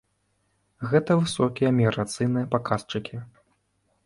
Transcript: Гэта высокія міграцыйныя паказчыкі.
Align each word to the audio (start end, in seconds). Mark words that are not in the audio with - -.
Гэта 0.93 1.17
высокія 1.21 1.69
міграцыйныя 1.81 2.49
паказчыкі. 2.57 3.15